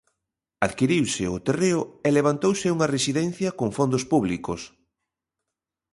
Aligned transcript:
Adquiriuse 0.67 1.23
o 1.35 1.37
terreo 1.47 1.81
e 2.07 2.09
levantouse 2.17 2.67
unha 2.75 2.91
residencia 2.95 3.49
con 3.59 3.69
fondos 3.77 4.03
públicos. 4.11 4.61